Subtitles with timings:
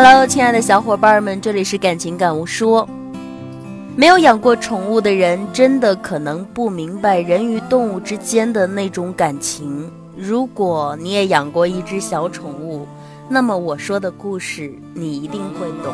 [0.00, 2.88] Hello，亲爱的小伙伴们，这里是感情感悟说。
[3.96, 9.90] 没有养过宠物的人，真的可能不明白人与动物之间的那种感情。
[10.16, 12.86] 如果你也养过一只小宠物，
[13.28, 15.92] 那么我说的故事你一定会懂。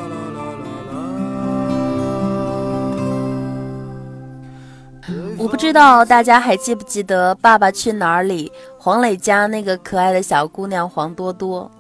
[5.39, 11.71] 我不知道大家还记不记得《爸爸去哪儿》里黄磊家那个可爱的小姑娘黄多多？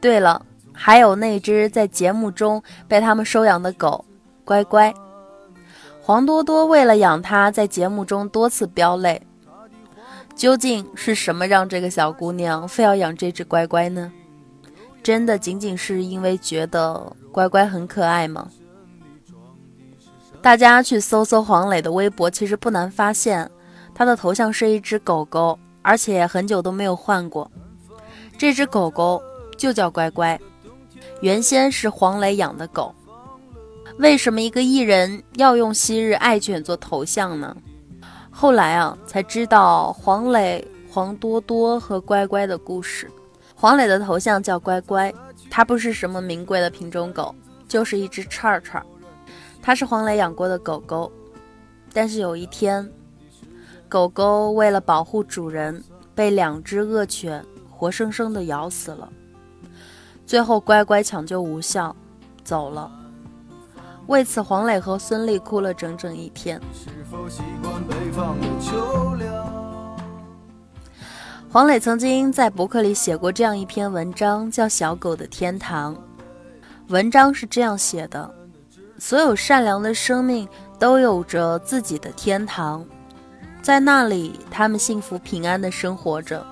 [0.00, 0.40] 对了，
[0.76, 4.04] 还有那只在节目中被他们收养的狗
[4.44, 4.92] 乖乖。
[6.02, 9.20] 黄多多为了养它，在节目中多次飙泪。
[10.36, 14.12] 究竟是什么让这个小姑娘非要养这只乖乖呢？
[15.02, 18.48] 真的仅仅是因为觉得乖乖很可爱吗？
[20.42, 23.50] 大家去搜搜黄磊的微博，其实不难发现，
[23.94, 27.50] 他的头像是一只狗狗，而且很久都没有换过。
[28.36, 29.20] 这只狗狗
[29.56, 30.38] 就叫乖乖，
[31.20, 32.94] 原先是黄磊养的狗。
[33.98, 37.56] 为什么一个艺人要用昔日爱犬做头像呢？
[38.30, 43.10] 后来啊，才知道黄磊、黄多多和乖乖的故事。
[43.54, 45.12] 黄磊的头像叫乖乖，
[45.48, 47.34] 它不是什么名贵的品种狗，
[47.66, 48.84] 就是一只串串。
[49.62, 51.10] 它是黄磊养过的狗狗，
[51.94, 52.86] 但是有一天，
[53.88, 55.82] 狗狗为了保护主人，
[56.14, 59.10] 被两只恶犬活生生的咬死了。
[60.26, 61.94] 最后，乖乖抢救无效，
[62.42, 62.90] 走了。
[64.08, 66.60] 为此，黄磊和孙俪哭了整整一天。
[71.48, 75.94] 黄磊曾经在博客里写过这样一篇文章，叫《小狗的天堂》。
[76.88, 78.28] 文章是这样写的：
[78.98, 82.84] 所有善良的生命都有着自己的天堂，
[83.62, 86.44] 在那里，他们幸福平安的生活着。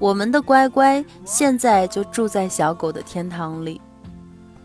[0.00, 3.80] 我们的乖乖现在就住在小狗的天堂里，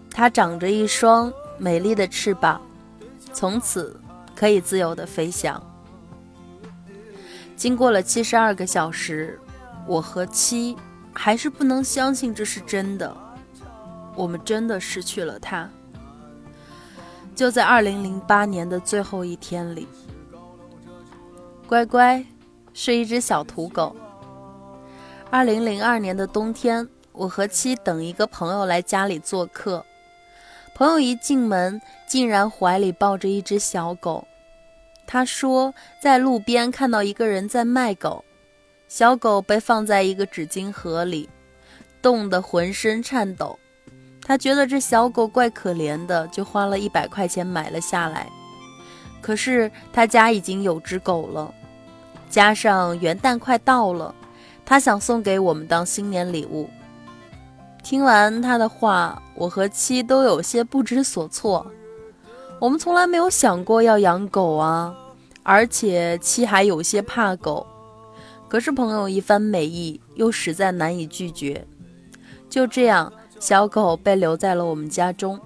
[0.09, 1.31] 它长着一双。
[1.57, 2.59] 美丽的翅膀，
[3.31, 3.97] 从此
[4.35, 5.61] 可以自由的飞翔。
[7.55, 9.39] 经过了七十二个小时，
[9.87, 10.75] 我和七
[11.13, 13.15] 还是不能相信这是真的。
[14.17, 15.69] 我们真的失去了它。
[17.33, 19.87] 就在二零零八年的最后一天里，
[21.65, 22.21] 乖乖
[22.73, 23.95] 是一只小土狗。
[25.31, 29.85] 二零零二年的冬天，我和妻等一个朋友来家里做客。
[30.73, 34.25] 朋友一进门，竟然怀里抱着一只小狗。
[35.07, 38.23] 他说，在路边看到一个人在卖狗，
[38.87, 41.29] 小狗被放在一个纸巾盒里，
[42.01, 43.57] 冻得浑身颤抖。
[44.21, 48.27] 他觉得这小狗怪可怜的，就花了一百块钱买了下来。
[49.21, 51.53] 可是他家已经有只狗了，
[52.29, 54.13] 加上元旦快到了，
[54.65, 56.69] 他想送给我们当新年礼物。
[57.83, 61.65] 听完他的话，我和七都有些不知所措。
[62.59, 64.95] 我们从来没有想过要养狗啊，
[65.43, 67.67] 而且七还有些怕狗。
[68.47, 71.65] 可是朋友一番美意，又实在难以拒绝。
[72.49, 75.39] 就这样，小狗被留在了我们家中。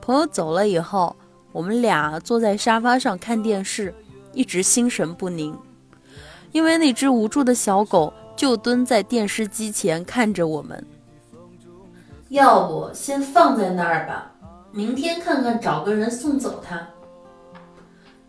[0.00, 1.14] 朋友走了以后，
[1.52, 3.94] 我们俩坐在沙发上看电视，
[4.32, 5.56] 一直心神不宁，
[6.52, 10.86] 因为那只无助的小狗就蹲在电视机前看着我们。
[12.28, 14.30] 要不先放在那儿吧，
[14.72, 16.86] 明天看看找个人送走它。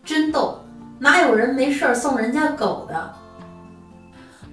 [0.04, 0.60] 真逗，
[0.98, 3.14] 哪有人没事送人家狗的？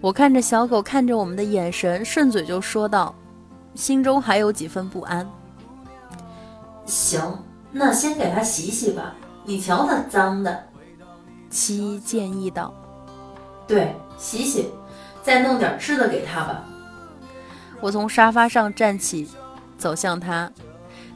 [0.01, 3.15] 我看着小狗看着我们的眼神，顺嘴就说道，
[3.75, 5.27] 心中还有几分不安。
[6.85, 7.39] 行，
[7.71, 9.15] 那先给它洗洗吧，
[9.45, 10.65] 你瞧它脏的。
[11.49, 12.75] 七建议道。
[13.67, 14.71] 对，洗洗，
[15.25, 16.63] 再弄点吃的给它吧。
[17.81, 19.29] 我从沙发上站起，
[19.79, 20.51] 走向他。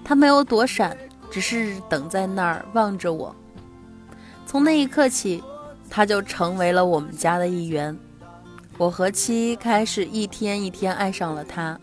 [0.02, 0.96] 他没有躲闪，
[1.30, 3.36] 只是等在那儿望着我。
[4.47, 5.44] 从那一刻起，
[5.91, 7.97] 他就成为了我们家的一员。
[8.78, 11.78] 我和七开始一天一天爱上了他。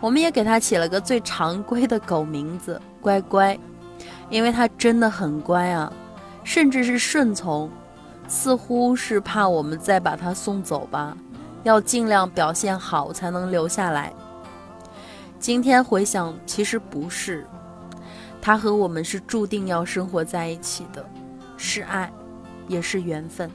[0.00, 3.58] 我们也给他起了个最常规的狗名字——乖乖，
[4.28, 5.90] 因为他真的很乖啊，
[6.44, 7.70] 甚至是顺从，
[8.28, 11.16] 似乎是怕我们再把他送走吧。
[11.62, 14.12] 要尽量表现好才能留下来。
[15.40, 17.46] 今天回想，其实不是，
[18.40, 21.04] 他和我们是注定要生活在一起的，
[21.56, 22.10] 是爱，
[22.68, 23.50] 也是缘分。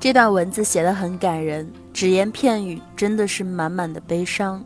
[0.00, 4.64] 这段文字写的很感人，只言片语真的是满满的悲伤。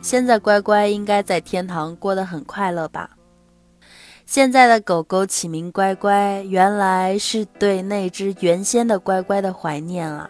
[0.00, 3.10] 现在乖乖应该在天堂过得很快乐吧？
[4.26, 10.28] 现在的狗狗起名乖乖，原来是对那只原先的乖乖的怀念啊。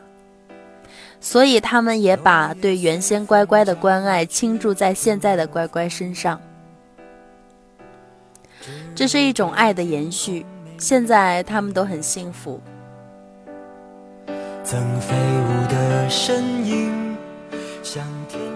[1.21, 6.41] 所以他们也把对原先乖乖的关爱倾注在现在的乖乖身上。
[8.95, 10.45] 这是一种爱的延续。
[10.79, 12.61] 现在他们都很幸福。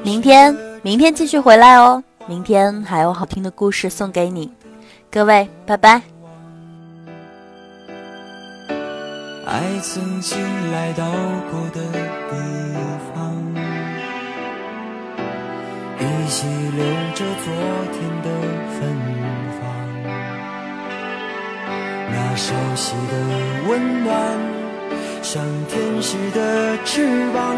[0.03, 2.03] 明天，明天继续回来哦。
[2.27, 4.51] 明天还有好听的故事送给你，
[5.11, 6.03] 各位，拜拜。
[9.47, 10.39] 爱曾经
[10.73, 11.05] 来到
[11.51, 11.81] 过的
[12.31, 12.37] 地
[13.15, 13.33] 方，
[15.99, 17.55] 依稀留着昨
[17.93, 18.29] 天的
[18.75, 18.81] 芬
[19.57, 19.63] 芳，
[22.11, 23.13] 那熟悉的
[23.69, 24.13] 温暖，
[25.23, 27.57] 像天使的翅膀，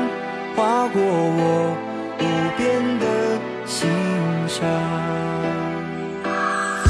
[0.54, 1.74] 划过我
[2.20, 2.22] 无
[2.56, 3.04] 边的
[3.66, 3.90] 心
[4.46, 5.37] 上。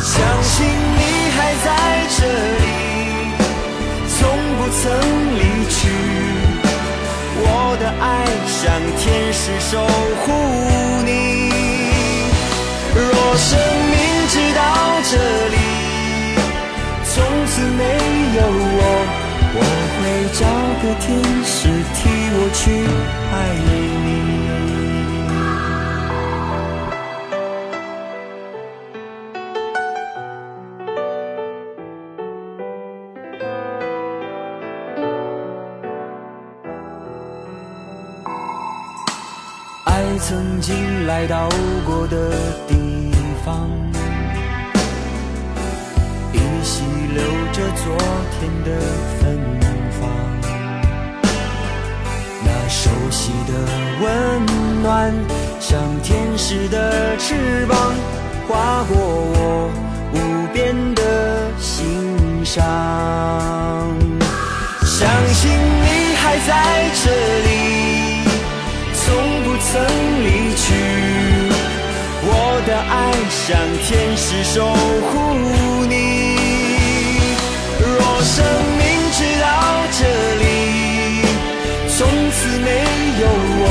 [0.08, 1.02] 相信你
[1.36, 1.68] 还在
[2.16, 2.20] 这
[2.64, 2.66] 里，
[4.08, 4.16] 从
[4.56, 4.82] 不曾
[5.38, 5.78] 离去。
[7.40, 7.44] 我
[7.78, 8.04] 的爱
[8.46, 8.58] 像
[8.96, 9.00] 天
[9.30, 9.72] 使守
[10.22, 10.26] 护
[11.04, 11.10] 你。
[12.94, 13.04] 若
[13.36, 13.46] 生
[13.92, 13.94] 命
[14.32, 14.60] 直到
[15.10, 15.12] 这
[15.54, 15.57] 里，
[40.20, 41.48] 曾经来到
[41.86, 42.30] 过的
[42.66, 43.12] 地
[43.44, 43.70] 方，
[46.32, 46.82] 依稀
[47.14, 47.22] 留
[47.52, 47.96] 着昨
[48.38, 48.80] 天的
[49.20, 49.38] 芬
[49.98, 50.10] 芳。
[52.44, 53.52] 那熟悉的
[54.02, 55.14] 温暖，
[55.60, 57.94] 像天使的翅膀，
[58.48, 59.70] 划过我
[60.12, 60.16] 无
[60.52, 62.64] 边的心上。
[64.84, 67.57] 相信你还在这里。
[69.78, 69.86] 能
[70.24, 70.26] 离
[70.56, 70.66] 去，
[72.22, 72.30] 我
[72.66, 72.96] 的爱
[73.30, 73.46] 像
[73.84, 74.56] 天使守
[75.06, 75.10] 护
[75.86, 75.92] 你。
[77.78, 77.86] 若
[78.22, 78.34] 生
[78.78, 78.82] 命
[79.16, 79.46] 直到
[79.98, 80.00] 这
[80.42, 80.44] 里，
[81.96, 81.98] 从
[82.34, 82.66] 此没
[83.22, 83.24] 有，
[83.62, 83.67] 我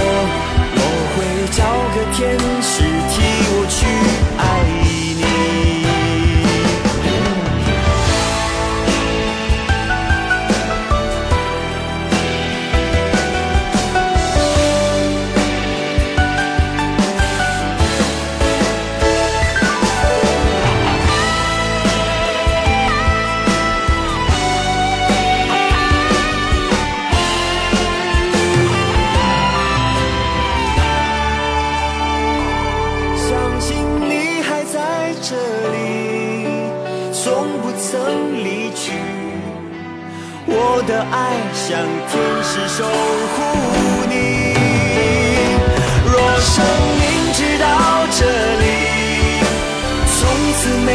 [40.87, 41.77] 的爱像
[42.09, 43.37] 天使守护
[44.09, 44.13] 你。
[46.05, 46.55] 若生
[46.97, 47.03] 命
[47.33, 47.67] 直到
[48.17, 48.19] 这
[48.63, 48.65] 里，
[50.15, 50.17] 从
[50.53, 50.89] 此没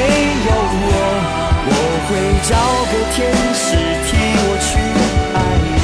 [0.49, 0.51] 有
[0.83, 0.91] 我，
[1.69, 1.71] 我
[2.09, 2.11] 会
[2.49, 2.51] 找
[2.91, 3.17] 个天
[3.55, 3.67] 使
[4.09, 4.11] 替
[4.41, 4.71] 我去
[5.37, 5.39] 爱
[5.77, 5.79] 你。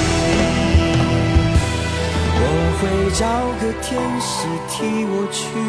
[2.40, 2.42] 我
[2.80, 2.82] 会
[3.12, 3.22] 找
[3.60, 3.86] 个天
[4.18, 4.26] 使
[4.70, 4.74] 替
[5.04, 5.67] 我去。